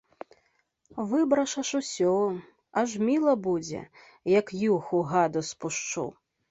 [1.11, 2.15] Выбрашаш усё,
[2.83, 3.87] аж міла будзе,
[4.39, 6.13] як юху гаду спушчу!